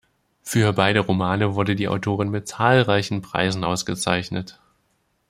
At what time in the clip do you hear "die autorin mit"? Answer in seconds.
1.75-2.47